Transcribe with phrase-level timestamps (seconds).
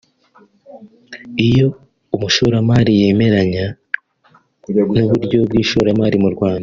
[1.47, 1.67] “Iyo
[2.15, 3.65] umushoramri yemeranya
[4.93, 6.59] n’uburyo bw’ishoramari mu Rwanda